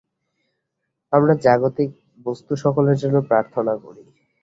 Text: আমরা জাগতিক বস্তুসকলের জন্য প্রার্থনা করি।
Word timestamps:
আমরা 1.13 1.33
জাগতিক 1.43 1.89
বস্তুসকলের 2.25 2.97
জন্য 2.97 3.17
প্রার্থনা 3.29 3.73
করি। 3.83 4.03